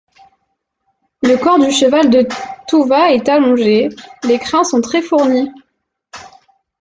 [1.21, 2.27] Le corps du cheval de
[2.67, 3.89] Touva est allongé,
[4.23, 5.51] les crins sont très fournis.